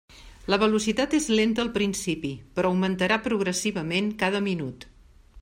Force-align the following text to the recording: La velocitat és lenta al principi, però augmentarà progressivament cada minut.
La 0.51 0.57
velocitat 0.61 1.13
és 1.17 1.27
lenta 1.39 1.63
al 1.65 1.69
principi, 1.75 2.33
però 2.57 2.73
augmentarà 2.73 3.21
progressivament 3.29 4.13
cada 4.25 4.43
minut. 4.51 4.91